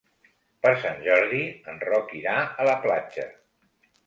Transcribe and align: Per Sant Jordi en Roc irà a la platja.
Per 0.65 0.71
Sant 0.85 1.03
Jordi 1.07 1.41
en 1.75 1.77
Roc 1.91 2.17
irà 2.21 2.35
a 2.65 2.67
la 2.71 2.75
platja. 2.89 3.29